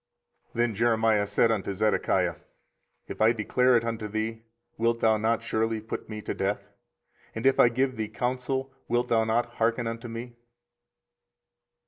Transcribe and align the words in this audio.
24:038:015 0.55 0.55
Then 0.55 0.73
Jeremiah 0.73 1.27
said 1.27 1.51
unto 1.51 1.73
Zedekiah, 1.75 2.35
If 3.07 3.21
I 3.21 3.33
declare 3.33 3.77
it 3.77 3.85
unto 3.85 4.07
thee, 4.07 4.41
wilt 4.75 4.99
thou 4.99 5.17
not 5.19 5.43
surely 5.43 5.79
put 5.79 6.09
me 6.09 6.23
to 6.23 6.33
death? 6.33 6.71
and 7.35 7.45
if 7.45 7.59
I 7.59 7.69
give 7.69 7.97
thee 7.97 8.09
counsel, 8.09 8.73
wilt 8.87 9.09
thou 9.09 9.25
not 9.25 9.45
hearken 9.57 9.85
unto 9.85 10.07
me? 10.07 10.37